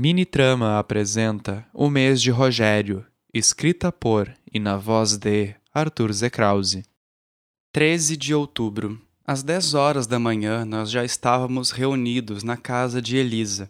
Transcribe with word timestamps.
Mini 0.00 0.24
Trama 0.24 0.78
apresenta 0.78 1.66
O 1.74 1.90
Mês 1.90 2.22
de 2.22 2.30
Rogério, 2.30 3.04
escrita 3.34 3.90
por 3.90 4.32
e 4.54 4.60
na 4.60 4.76
voz 4.76 5.16
de 5.16 5.56
Arthur 5.74 6.12
Zekrause. 6.12 6.84
13 7.72 8.16
de 8.16 8.32
outubro. 8.32 9.02
Às 9.26 9.42
10 9.42 9.74
horas 9.74 10.06
da 10.06 10.16
manhã, 10.16 10.64
nós 10.64 10.88
já 10.88 11.04
estávamos 11.04 11.72
reunidos 11.72 12.44
na 12.44 12.56
casa 12.56 13.02
de 13.02 13.16
Elisa, 13.16 13.68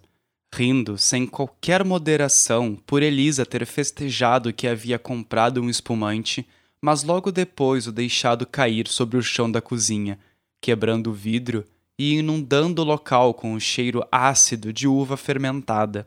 rindo 0.55 0.99
sem 0.99 1.27
qualquer 1.27 1.83
moderação 1.83 2.77
por 2.87 3.03
Elisa 3.03 3.47
ter 3.47 3.65
festejado 3.65 4.53
que 4.53 4.69
havia 4.69 4.99
comprado 4.99 5.63
um 5.63 5.71
espumante, 5.71 6.47
mas 6.79 7.05
logo 7.05 7.33
depois 7.33 7.87
o 7.87 7.91
deixado 7.91 8.47
cair 8.47 8.87
sobre 8.87 9.17
o 9.17 9.23
chão 9.23 9.51
da 9.51 9.63
cozinha, 9.63 10.19
quebrando 10.61 11.09
o 11.09 11.15
vidro 11.15 11.65
e 11.99 12.19
inundando 12.19 12.83
o 12.83 12.85
local 12.85 13.33
com 13.33 13.55
o 13.55 13.61
cheiro 13.61 14.07
ácido 14.13 14.75
de 14.75 14.87
uva 14.87 15.17
fermentada. 15.17 16.07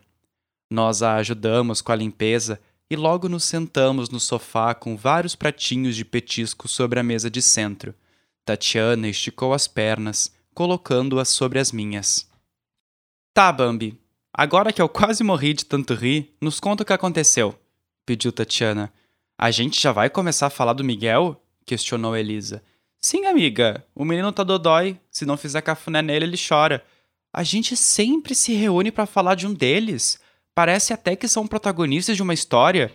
Nós 0.72 1.04
a 1.04 1.16
ajudamos 1.16 1.82
com 1.82 1.91
a 1.91 1.95
limpeza 1.95 2.58
e 2.90 2.95
logo 2.95 3.27
nos 3.27 3.44
sentamos 3.44 4.09
no 4.09 4.22
sofá 4.22 4.73
com 4.73 4.95
vários 4.95 5.36
pratinhos 5.36 5.98
de 5.98 6.05
petisco 6.05 6.66
sobre 6.66 6.98
a 6.98 7.04
mesa 7.04 7.30
de 7.30 7.41
centro. 7.41 7.94
Tatiana 8.45 9.09
esticou 9.09 9.54
as 9.54 9.68
pernas, 9.68 10.34
colocando-as 10.55 11.28
sobre 11.28 11.59
as 11.59 11.73
minhas. 11.73 12.26
Tá, 13.34 13.52
Bambi. 13.52 14.00
Agora 14.34 14.72
que 14.72 14.81
eu 14.81 14.88
quase 14.88 15.26
morri 15.26 15.54
de 15.54 15.66
tanto 15.66 15.94
rir, 15.94 16.34
nos 16.40 16.58
conta 16.58 16.84
o 16.84 16.86
que 16.86 16.94
aconteceu, 16.94 17.53
pediu 18.06 18.31
Tatiana. 18.31 18.94
A 19.38 19.52
gente 19.52 19.81
já 19.81 19.92
vai 19.92 20.09
começar 20.09 20.48
a 20.48 20.50
falar 20.50 20.72
do 20.72 20.86
Miguel? 20.86 21.44
questionou 21.66 22.16
Elisa. 22.16 22.64
Sim, 22.98 23.26
amiga. 23.26 23.86
O 23.94 24.06
menino 24.06 24.31
tá 24.31 24.42
dodói. 24.42 24.98
Se 25.09 25.26
não 25.26 25.36
fizer 25.36 25.62
cafuné 25.62 26.02
nele, 26.02 26.23
ele 26.23 26.38
chora. 26.38 26.81
A 27.34 27.44
gente 27.44 27.76
sempre 27.76 28.34
se 28.34 28.53
reúne 28.53 28.90
para 28.90 29.06
falar 29.06 29.36
de 29.36 29.45
um 29.45 29.53
deles. 29.53 30.17
Parece 30.62 30.94
até 30.94 31.16
que 31.16 31.28
são 31.28 31.48
protagonistas 31.48 32.16
de 32.16 32.22
uma 32.22 32.36
história. 32.36 32.94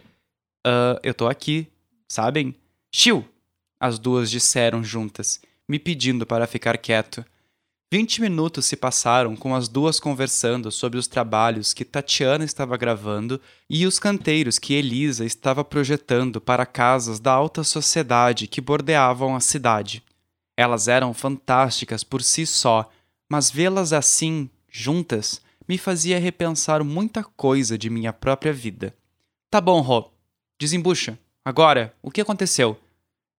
Uh, 0.65 1.01
eu 1.03 1.13
tô 1.13 1.27
aqui, 1.27 1.67
sabem? 2.09 2.55
Chiu! 2.95 3.29
As 3.81 3.99
duas 3.99 4.31
disseram 4.31 4.85
juntas, 4.85 5.41
me 5.69 5.77
pedindo 5.77 6.25
para 6.25 6.47
ficar 6.47 6.79
quieto. 6.79 7.25
Vinte 7.93 8.21
minutos 8.21 8.67
se 8.67 8.77
passaram 8.77 9.35
com 9.35 9.53
as 9.53 9.67
duas 9.67 9.99
conversando 9.99 10.71
sobre 10.71 10.97
os 10.97 11.09
trabalhos 11.09 11.73
que 11.73 11.85
Tatiana 11.85 12.45
estava 12.45 12.77
gravando 12.77 13.41
e 13.69 13.85
os 13.85 13.99
canteiros 13.99 14.61
que 14.61 14.73
Elisa 14.73 15.25
estava 15.25 15.65
projetando 15.65 16.41
para 16.41 16.65
casas 16.65 17.19
da 17.19 17.33
alta 17.33 17.65
sociedade 17.65 18.47
que 18.47 18.61
bordeavam 18.61 19.35
a 19.35 19.41
cidade. 19.41 20.05
Elas 20.57 20.87
eram 20.87 21.13
fantásticas 21.13 22.05
por 22.05 22.23
si 22.23 22.47
só, 22.47 22.89
mas 23.29 23.51
vê-las 23.51 23.93
assim, 23.93 24.49
juntas, 24.71 25.45
me 25.69 25.79
fazia 25.79 26.19
repensar 26.19 26.85
muita 26.85 27.25
coisa 27.25 27.77
de 27.77 27.91
minha 27.91 28.13
própria 28.13 28.53
vida. 28.53 28.95
Tá 29.51 29.61
bom, 29.61 29.81
Rô. 29.81 30.11
Desembucha. 30.59 31.19
Agora, 31.45 31.95
o 32.03 32.11
que 32.11 32.21
aconteceu? 32.21 32.79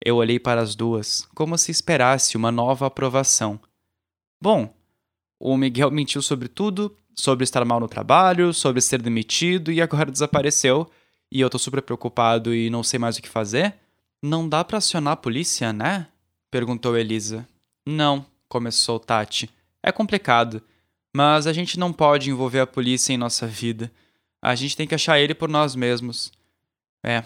Eu 0.04 0.16
olhei 0.16 0.38
para 0.38 0.60
as 0.60 0.74
duas, 0.74 1.28
como 1.34 1.58
se 1.58 1.70
esperasse 1.70 2.36
uma 2.36 2.52
nova 2.52 2.86
aprovação. 2.86 3.60
Bom, 4.40 4.72
o 5.40 5.56
Miguel 5.56 5.90
mentiu 5.92 6.22
sobre 6.22 6.48
tudo, 6.48 6.96
sobre 7.14 7.44
estar 7.44 7.64
mal 7.64 7.80
no 7.80 7.88
trabalho, 7.88 8.54
sobre 8.54 8.80
ser 8.80 9.02
demitido 9.02 9.72
e 9.72 9.82
agora 9.82 10.10
desapareceu. 10.10 10.88
E 11.30 11.40
eu 11.40 11.50
tô 11.50 11.58
super 11.58 11.82
preocupado 11.82 12.54
e 12.54 12.70
não 12.70 12.82
sei 12.82 12.98
mais 12.98 13.16
o 13.16 13.22
que 13.22 13.28
fazer. 13.28 13.74
Não 14.22 14.48
dá 14.48 14.64
para 14.64 14.78
acionar 14.78 15.12
a 15.14 15.16
polícia, 15.16 15.72
né? 15.72 16.08
perguntou 16.50 16.96
Elisa. 16.96 17.46
Não, 17.86 18.24
começou 18.48 18.98
Tati. 18.98 19.50
É 19.82 19.92
complicado. 19.92 20.62
Mas 21.14 21.46
a 21.46 21.52
gente 21.52 21.78
não 21.78 21.92
pode 21.92 22.30
envolver 22.30 22.60
a 22.60 22.66
polícia 22.66 23.12
em 23.12 23.16
nossa 23.18 23.46
vida. 23.46 23.90
A 24.42 24.54
gente 24.54 24.76
tem 24.76 24.86
que 24.86 24.94
achar 24.94 25.18
ele 25.18 25.34
por 25.34 25.48
nós 25.48 25.74
mesmos. 25.74 26.32
É, 27.04 27.24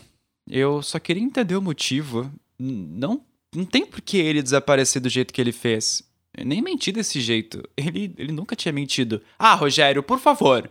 eu 0.48 0.82
só 0.82 0.98
queria 0.98 1.22
entender 1.22 1.56
o 1.56 1.62
motivo. 1.62 2.30
Não, 2.58 3.24
não 3.54 3.64
tem 3.64 3.84
por 3.84 4.00
que 4.00 4.16
ele 4.16 4.42
desaparecer 4.42 5.02
do 5.02 5.08
jeito 5.08 5.32
que 5.32 5.40
ele 5.40 5.52
fez. 5.52 6.02
Eu 6.36 6.46
nem 6.46 6.62
menti 6.62 6.90
desse 6.90 7.20
jeito. 7.20 7.62
Ele, 7.76 8.14
ele 8.16 8.32
nunca 8.32 8.56
tinha 8.56 8.72
mentido. 8.72 9.22
Ah, 9.38 9.54
Rogério, 9.54 10.02
por 10.02 10.18
favor. 10.18 10.70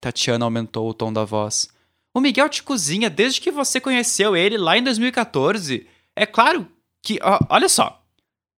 Tatiana 0.00 0.44
aumentou 0.44 0.88
o 0.88 0.94
tom 0.94 1.12
da 1.12 1.24
voz. 1.24 1.68
O 2.14 2.20
Miguel 2.20 2.48
te 2.48 2.62
cozinha 2.62 3.10
desde 3.10 3.40
que 3.40 3.50
você 3.50 3.80
conheceu 3.80 4.36
ele 4.36 4.56
lá 4.56 4.78
em 4.78 4.82
2014. 4.82 5.86
É 6.16 6.24
claro 6.24 6.66
que. 7.02 7.18
Ó, 7.22 7.38
olha 7.50 7.68
só. 7.68 8.02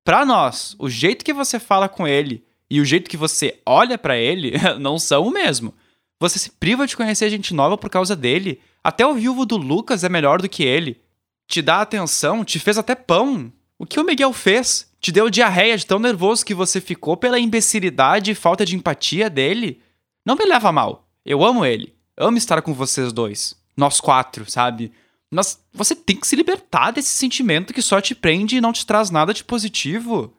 Pra 0.04 0.24
nós, 0.24 0.76
o 0.78 0.88
jeito 0.88 1.24
que 1.24 1.32
você 1.32 1.58
fala 1.58 1.88
com 1.88 2.06
ele 2.06 2.44
e 2.70 2.80
o 2.80 2.84
jeito 2.84 3.08
que 3.08 3.16
você 3.16 3.60
olha 3.64 3.96
para 3.96 4.16
ele 4.16 4.52
não 4.78 4.98
são 4.98 5.26
o 5.26 5.30
mesmo. 5.30 5.74
Você 6.18 6.38
se 6.38 6.50
priva 6.50 6.86
de 6.86 6.96
conhecer 6.96 7.30
gente 7.30 7.54
nova 7.54 7.76
por 7.76 7.90
causa 7.90 8.16
dele. 8.16 8.60
Até 8.82 9.06
o 9.06 9.14
viúvo 9.14 9.44
do 9.44 9.56
Lucas 9.56 10.02
é 10.02 10.08
melhor 10.08 10.40
do 10.40 10.48
que 10.48 10.64
ele. 10.64 11.00
Te 11.46 11.62
dá 11.62 11.80
atenção, 11.80 12.44
te 12.44 12.58
fez 12.58 12.78
até 12.78 12.94
pão. 12.94 13.52
O 13.78 13.86
que 13.86 14.00
o 14.00 14.04
Miguel 14.04 14.32
fez? 14.32 14.90
Te 15.00 15.12
deu 15.12 15.28
diarreia 15.28 15.76
de 15.76 15.86
tão 15.86 15.98
nervoso 15.98 16.44
que 16.44 16.54
você 16.54 16.80
ficou 16.80 17.16
pela 17.16 17.38
imbecilidade 17.38 18.30
e 18.30 18.34
falta 18.34 18.64
de 18.64 18.74
empatia 18.74 19.28
dele? 19.28 19.80
Não 20.24 20.34
me 20.34 20.44
leva 20.46 20.72
mal. 20.72 21.08
Eu 21.24 21.44
amo 21.44 21.64
ele. 21.64 21.94
Amo 22.16 22.38
estar 22.38 22.62
com 22.62 22.72
vocês 22.72 23.12
dois. 23.12 23.54
Nós 23.76 24.00
quatro, 24.00 24.50
sabe? 24.50 24.90
Mas 25.30 25.60
você 25.72 25.94
tem 25.94 26.16
que 26.16 26.26
se 26.26 26.34
libertar 26.34 26.92
desse 26.92 27.10
sentimento 27.10 27.74
que 27.74 27.82
só 27.82 28.00
te 28.00 28.14
prende 28.14 28.56
e 28.56 28.60
não 28.60 28.72
te 28.72 28.86
traz 28.86 29.10
nada 29.10 29.34
de 29.34 29.44
positivo. 29.44 30.34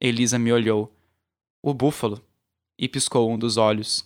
Elisa 0.00 0.38
me 0.38 0.52
olhou 0.52 0.97
o 1.62 1.74
búfalo, 1.74 2.22
e 2.78 2.88
piscou 2.88 3.30
um 3.30 3.38
dos 3.38 3.56
olhos. 3.56 4.04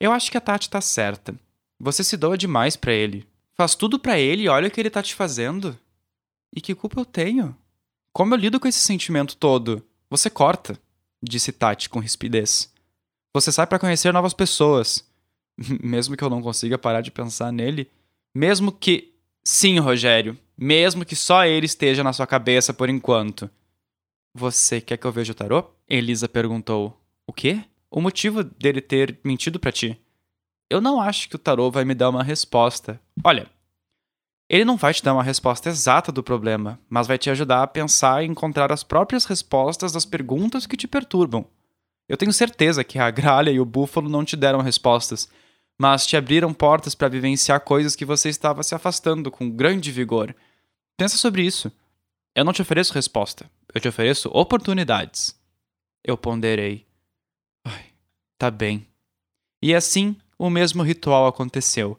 Eu 0.00 0.12
acho 0.12 0.30
que 0.30 0.38
a 0.38 0.40
Tati 0.40 0.70
tá 0.70 0.80
certa. 0.80 1.34
Você 1.78 2.02
se 2.02 2.16
doa 2.16 2.38
demais 2.38 2.76
para 2.76 2.92
ele. 2.92 3.26
Faz 3.54 3.74
tudo 3.74 3.98
para 3.98 4.18
ele 4.18 4.44
e 4.44 4.48
olha 4.48 4.68
o 4.68 4.70
que 4.70 4.80
ele 4.80 4.90
tá 4.90 5.02
te 5.02 5.14
fazendo. 5.14 5.78
E 6.54 6.60
que 6.60 6.74
culpa 6.74 7.00
eu 7.00 7.04
tenho? 7.04 7.56
Como 8.12 8.32
eu 8.32 8.38
lido 8.38 8.58
com 8.58 8.68
esse 8.68 8.78
sentimento 8.78 9.36
todo? 9.36 9.84
Você 10.08 10.30
corta, 10.30 10.80
disse 11.22 11.52
Tati 11.52 11.88
com 11.88 11.98
rispidez. 11.98 12.72
Você 13.34 13.52
sai 13.52 13.66
para 13.66 13.78
conhecer 13.78 14.12
novas 14.12 14.32
pessoas. 14.32 15.04
mesmo 15.82 16.16
que 16.16 16.24
eu 16.24 16.30
não 16.30 16.42
consiga 16.42 16.78
parar 16.78 17.00
de 17.00 17.10
pensar 17.10 17.52
nele. 17.52 17.90
Mesmo 18.34 18.72
que. 18.72 19.12
Sim, 19.44 19.78
Rogério. 19.78 20.38
Mesmo 20.56 21.04
que 21.04 21.16
só 21.16 21.44
ele 21.44 21.66
esteja 21.66 22.04
na 22.04 22.12
sua 22.12 22.26
cabeça 22.26 22.72
por 22.72 22.88
enquanto. 22.88 23.50
Você 24.34 24.80
quer 24.80 24.96
que 24.96 25.06
eu 25.06 25.12
veja 25.12 25.32
o 25.32 25.34
tarô? 25.34 25.64
Elisa 25.88 26.28
perguntou. 26.28 27.00
O 27.26 27.32
quê? 27.32 27.64
O 27.90 28.00
motivo 28.00 28.44
dele 28.44 28.80
ter 28.80 29.18
mentido 29.24 29.58
para 29.58 29.72
ti? 29.72 30.00
Eu 30.70 30.80
não 30.80 31.00
acho 31.00 31.28
que 31.28 31.36
o 31.36 31.38
tarô 31.38 31.70
vai 31.70 31.84
me 31.84 31.94
dar 31.94 32.10
uma 32.10 32.22
resposta. 32.22 33.00
Olha, 33.24 33.50
ele 34.48 34.64
não 34.64 34.76
vai 34.76 34.94
te 34.94 35.02
dar 35.02 35.12
uma 35.12 35.22
resposta 35.22 35.68
exata 35.68 36.10
do 36.10 36.22
problema, 36.22 36.80
mas 36.88 37.06
vai 37.06 37.18
te 37.18 37.28
ajudar 37.28 37.62
a 37.62 37.66
pensar 37.66 38.22
e 38.22 38.26
encontrar 38.26 38.72
as 38.72 38.82
próprias 38.82 39.26
respostas 39.26 39.92
das 39.92 40.06
perguntas 40.06 40.66
que 40.66 40.76
te 40.76 40.88
perturbam. 40.88 41.46
Eu 42.08 42.16
tenho 42.16 42.32
certeza 42.32 42.82
que 42.82 42.98
a 42.98 43.10
gralha 43.10 43.50
e 43.50 43.60
o 43.60 43.64
búfalo 43.66 44.08
não 44.08 44.24
te 44.24 44.36
deram 44.36 44.62
respostas, 44.62 45.28
mas 45.78 46.06
te 46.06 46.16
abriram 46.16 46.54
portas 46.54 46.94
para 46.94 47.08
vivenciar 47.08 47.60
coisas 47.60 47.94
que 47.94 48.06
você 48.06 48.30
estava 48.30 48.62
se 48.62 48.74
afastando 48.74 49.30
com 49.30 49.50
grande 49.50 49.92
vigor. 49.92 50.34
Pensa 50.96 51.18
sobre 51.18 51.42
isso. 51.42 51.70
Eu 52.34 52.44
não 52.44 52.52
te 52.52 52.62
ofereço 52.62 52.94
resposta. 52.94 53.50
Eu 53.74 53.80
te 53.80 53.88
ofereço 53.88 54.30
oportunidades. 54.32 55.38
Eu 56.02 56.16
ponderei. 56.16 56.86
Ai, 57.64 57.86
tá 58.38 58.50
bem. 58.50 58.86
E 59.62 59.74
assim, 59.74 60.16
o 60.38 60.48
mesmo 60.48 60.82
ritual 60.82 61.26
aconteceu. 61.26 61.98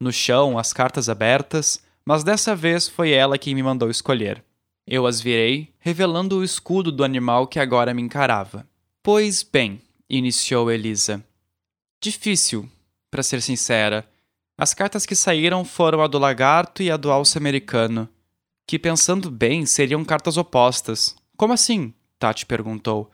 No 0.00 0.12
chão, 0.12 0.58
as 0.58 0.72
cartas 0.72 1.08
abertas, 1.08 1.82
mas 2.06 2.24
dessa 2.24 2.56
vez 2.56 2.88
foi 2.88 3.10
ela 3.10 3.38
quem 3.38 3.54
me 3.54 3.62
mandou 3.62 3.90
escolher. 3.90 4.42
Eu 4.86 5.06
as 5.06 5.20
virei, 5.20 5.72
revelando 5.78 6.38
o 6.38 6.44
escudo 6.44 6.90
do 6.90 7.04
animal 7.04 7.46
que 7.46 7.58
agora 7.58 7.92
me 7.92 8.02
encarava. 8.02 8.66
Pois 9.02 9.42
bem, 9.42 9.80
iniciou 10.08 10.70
Elisa. 10.70 11.22
Difícil, 12.02 12.68
para 13.10 13.22
ser 13.22 13.42
sincera. 13.42 14.08
As 14.56 14.72
cartas 14.72 15.04
que 15.04 15.14
saíram 15.14 15.64
foram 15.64 16.02
a 16.02 16.06
do 16.06 16.18
lagarto 16.18 16.82
e 16.82 16.90
a 16.90 16.96
do 16.96 17.10
alce 17.10 17.36
americano 17.36 18.08
que, 18.70 18.78
pensando 18.78 19.32
bem, 19.32 19.66
seriam 19.66 20.04
cartas 20.04 20.36
opostas. 20.36 21.16
Como 21.36 21.52
assim? 21.52 21.92
Tati 22.20 22.46
perguntou. 22.46 23.10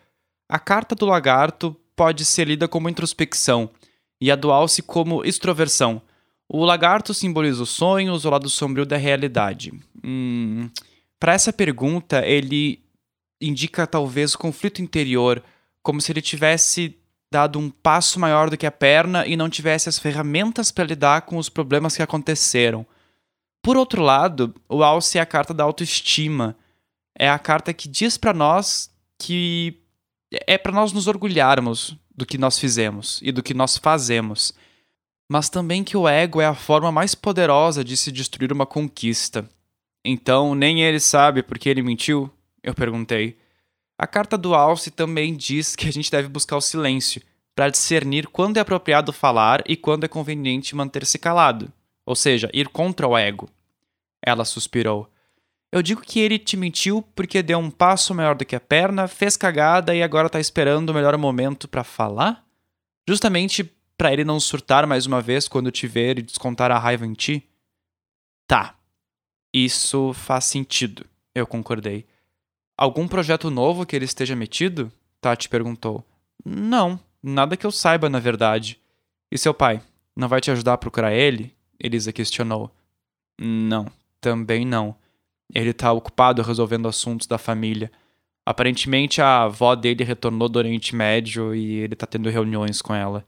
A 0.47 0.59
carta 0.59 0.95
do 0.95 1.07
lagarto 1.07 1.75
pode 1.97 2.27
ser 2.27 2.47
lida 2.47 2.69
como 2.69 2.91
introspecção 2.91 3.71
e 4.21 4.31
a 4.31 4.37
do 4.37 4.53
alce 4.53 4.83
como 4.83 5.25
extroversão. 5.25 6.03
O 6.47 6.63
lagarto 6.63 7.15
simboliza 7.15 7.63
os 7.63 7.71
sonhos, 7.71 8.27
o 8.27 8.31
lado 8.31 8.51
sombrio 8.51 8.85
da 8.85 8.99
realidade. 8.99 9.73
Hum, 10.05 10.69
Para 11.19 11.33
essa 11.33 11.55
pergunta, 11.55 12.23
ele 12.27 12.83
indica 13.41 13.87
talvez 13.87 14.37
conflito 14.37 14.83
interior, 14.83 15.43
como 15.83 16.03
se 16.03 16.13
ele 16.13 16.21
tivesse 16.21 16.99
dado 17.33 17.59
um 17.59 17.71
passo 17.71 18.21
maior 18.21 18.51
do 18.51 18.59
que 18.59 18.67
a 18.67 18.71
perna 18.71 19.27
e 19.27 19.39
não 19.39 19.49
tivesse 19.49 19.89
as 19.89 19.99
ferramentas 19.99 20.71
para 20.71 20.85
lidar 20.85 21.23
com 21.23 21.39
os 21.39 21.49
problemas 21.49 21.97
que 21.97 22.03
aconteceram. 22.03 22.87
Por 23.67 23.77
outro 23.77 24.01
lado, 24.01 24.55
o 24.69 24.85
Alce 24.85 25.19
é 25.19 25.21
a 25.21 25.27
carta 25.27 25.53
da 25.53 25.65
autoestima. 25.65 26.57
É 27.19 27.29
a 27.29 27.37
carta 27.37 27.75
que 27.75 27.89
diz 27.89 28.17
para 28.17 28.33
nós 28.33 28.89
que 29.19 29.83
é 30.47 30.57
para 30.57 30.71
nós 30.71 30.93
nos 30.93 31.09
orgulharmos 31.09 31.97
do 32.15 32.25
que 32.25 32.39
nós 32.39 32.61
fizemos 32.61 33.19
e 33.25 33.33
do 33.33 33.43
que 33.43 33.53
nós 33.53 33.77
fazemos. 33.77 34.55
mas 35.29 35.49
também 35.49 35.83
que 35.83 35.97
o 35.97 36.07
ego 36.07 36.41
é 36.41 36.47
a 36.47 36.55
forma 36.55 36.93
mais 36.93 37.17
poderosa 37.17 37.83
de 37.83 37.97
se 37.97 38.13
destruir 38.13 38.53
uma 38.53 38.65
conquista. 38.65 39.51
Então, 40.05 40.55
nem 40.55 40.83
ele 40.83 41.01
sabe 41.01 41.43
porque 41.43 41.69
ele 41.69 41.83
mentiu? 41.83 42.31
Eu 42.63 42.73
perguntei. 42.73 43.37
A 43.99 44.07
carta 44.07 44.39
do 44.39 44.55
Alce 44.55 44.93
também 44.93 45.35
diz 45.35 45.75
que 45.75 45.89
a 45.89 45.93
gente 45.93 46.09
deve 46.09 46.29
buscar 46.29 46.57
o 46.57 46.61
silêncio, 46.61 47.21
para 47.53 47.69
discernir 47.69 48.29
quando 48.29 48.59
é 48.59 48.61
apropriado 48.61 49.13
falar 49.13 49.65
e 49.67 49.77
quando 49.77 50.05
é 50.05 50.09
conveniente 50.09 50.77
manter-se 50.77 51.19
calado, 51.19 51.73
ou 52.05 52.15
seja, 52.15 52.49
ir 52.55 52.69
contra 52.69 53.09
o 53.09 53.19
ego. 53.19 53.51
Ela 54.27 54.45
suspirou. 54.45 55.09
Eu 55.73 55.83
digo 55.83 56.01
que 56.01 56.21
ele 56.21 56.39
te 56.39 56.57
mentiu 56.57 57.03
porque 57.15 57.43
deu 57.43 57.59
um 57.59 57.71
passo 57.71 58.15
maior 58.15 58.35
do 58.35 58.45
que 58.45 58.57
a 58.57 58.61
perna, 58.61 59.07
fez 59.07 59.37
cagada 59.37 59.95
e 59.95 60.03
agora 60.03 60.29
tá 60.29 60.41
esperando 60.41 60.91
o 60.91 60.95
melhor 60.95 61.17
momento 61.17 61.69
para 61.69 61.85
falar? 61.85 62.45
Justamente 63.09 63.65
para 63.97 64.13
ele 64.13 64.25
não 64.25 64.41
surtar 64.41 64.87
mais 64.87 65.07
uma 65.07 65.23
vez 65.23 65.49
quando 65.49 65.71
te 65.71 65.87
ver 65.87 66.19
e 66.19 66.23
descontar 66.23 66.71
a 66.71 66.79
raiva 66.79 67.07
em 67.07 67.15
ti? 67.15 67.49
Tá. 68.47 68.75
Isso 69.53 70.13
faz 70.13 70.45
sentido, 70.45 71.07
eu 71.35 71.47
concordei. 71.47 72.05
Algum 72.77 73.09
projeto 73.09 73.51
novo 73.51 73.87
que 73.87 73.97
ele 73.97 74.05
esteja 74.05 74.37
metido? 74.37 74.93
Tati 75.21 75.49
perguntou. 75.49 76.05
Não, 76.45 77.01
nada 77.23 77.57
que 77.57 77.67
eu 77.67 77.73
saiba, 77.73 78.09
na 78.11 78.19
verdade. 78.19 78.79
E 79.31 79.39
seu 79.39 79.55
pai? 79.55 79.83
Não 80.15 80.29
vai 80.29 80.41
te 80.41 80.51
ajudar 80.51 80.75
a 80.75 80.79
procurar 80.79 81.13
ele? 81.13 81.55
Elisa 81.79 82.13
questionou. 82.13 82.71
Não, 83.39 83.91
também 84.21 84.65
não. 84.65 84.97
Ele 85.55 85.73
tá 85.73 85.93
ocupado 85.93 86.43
resolvendo 86.43 86.89
assuntos 86.89 87.27
da 87.27 87.39
família. 87.39 87.91
Aparentemente 88.45 89.21
a 89.21 89.43
avó 89.43 89.75
dele 89.75 90.05
retornou 90.05 90.49
do 90.49 90.59
Oriente 90.59 90.95
Médio 90.95 91.55
e 91.55 91.79
ele 91.79 91.97
tá 91.97 92.07
tendo 92.07 92.31
reuniões 92.31 92.81
com 92.81 92.95
ela. 92.95 93.27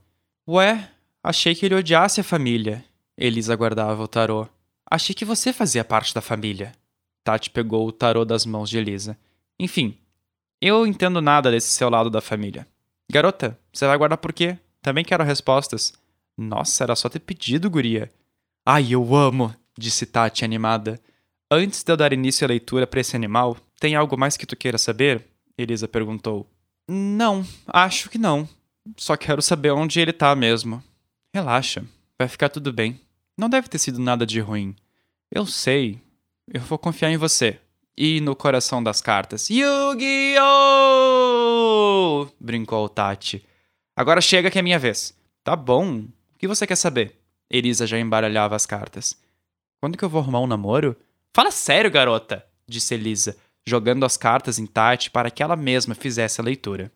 Ué, 0.48 0.90
achei 1.22 1.54
que 1.54 1.66
ele 1.66 1.74
odiasse 1.74 2.20
a 2.20 2.24
família. 2.24 2.84
Elisa 3.16 3.54
guardava 3.56 4.02
o 4.02 4.08
tarô. 4.08 4.48
Achei 4.90 5.14
que 5.14 5.24
você 5.24 5.52
fazia 5.52 5.84
parte 5.84 6.14
da 6.14 6.20
família. 6.20 6.72
Tati 7.24 7.50
pegou 7.50 7.86
o 7.86 7.92
tarô 7.92 8.24
das 8.24 8.46
mãos 8.46 8.70
de 8.70 8.78
Elisa. 8.78 9.18
Enfim, 9.58 9.98
eu 10.60 10.86
entendo 10.86 11.20
nada 11.20 11.50
desse 11.50 11.68
seu 11.68 11.90
lado 11.90 12.08
da 12.08 12.20
família. 12.20 12.66
Garota, 13.10 13.58
você 13.72 13.86
vai 13.86 13.98
guardar 13.98 14.18
por 14.18 14.32
quê? 14.32 14.58
Também 14.80 15.04
quero 15.04 15.24
respostas. 15.24 15.92
Nossa, 16.36 16.84
era 16.84 16.96
só 16.96 17.08
ter 17.08 17.20
pedido, 17.20 17.68
guria. 17.68 18.10
Ai, 18.64 18.94
eu 18.94 19.14
amo, 19.14 19.54
disse 19.78 20.04
Tati 20.04 20.44
animada. 20.44 21.00
Antes 21.50 21.82
de 21.82 21.90
eu 21.90 21.96
dar 21.96 22.12
início 22.12 22.44
à 22.44 22.48
leitura 22.48 22.86
para 22.86 23.00
esse 23.00 23.16
animal, 23.16 23.56
tem 23.80 23.94
algo 23.94 24.18
mais 24.18 24.36
que 24.36 24.44
tu 24.46 24.56
queira 24.56 24.76
saber? 24.76 25.24
Elisa 25.56 25.88
perguntou. 25.88 26.46
Não, 26.86 27.46
acho 27.66 28.10
que 28.10 28.18
não. 28.18 28.48
Só 28.96 29.16
quero 29.16 29.40
saber 29.40 29.70
onde 29.70 30.00
ele 30.00 30.12
tá 30.12 30.34
mesmo. 30.34 30.82
Relaxa, 31.32 31.84
vai 32.18 32.28
ficar 32.28 32.48
tudo 32.48 32.72
bem. 32.72 33.00
Não 33.36 33.48
deve 33.48 33.68
ter 33.68 33.78
sido 33.78 34.00
nada 34.00 34.26
de 34.26 34.40
ruim. 34.40 34.74
Eu 35.30 35.46
sei. 35.46 36.00
Eu 36.52 36.60
vou 36.62 36.78
confiar 36.78 37.10
em 37.10 37.16
você 37.16 37.60
e 37.96 38.20
no 38.20 38.34
coração 38.34 38.82
das 38.82 39.00
cartas. 39.00 39.48
Yu-Gi-Oh! 39.50 40.38
brincou 42.40 42.88
Tati. 42.88 43.44
Agora 43.96 44.20
chega 44.20 44.50
que 44.50 44.58
é 44.58 44.62
minha 44.62 44.78
vez. 44.78 45.14
Tá 45.44 45.54
bom. 45.56 45.98
O 45.98 46.08
que 46.38 46.46
você 46.46 46.66
quer 46.66 46.76
saber? 46.76 47.18
Elisa 47.50 47.86
já 47.86 47.98
embaralhava 47.98 48.54
as 48.54 48.64
cartas. 48.66 49.16
Quando 49.80 49.96
que 49.96 50.04
eu 50.04 50.08
vou 50.08 50.20
arrumar 50.20 50.40
um 50.40 50.46
namoro? 50.46 50.96
Fala 51.32 51.52
sério, 51.52 51.90
garota, 51.90 52.44
disse 52.66 52.94
Elisa, 52.94 53.36
jogando 53.64 54.04
as 54.04 54.16
cartas 54.16 54.58
em 54.58 54.66
Tati 54.66 55.10
para 55.10 55.30
que 55.30 55.42
ela 55.42 55.54
mesma 55.54 55.94
fizesse 55.94 56.40
a 56.40 56.44
leitura. 56.44 56.90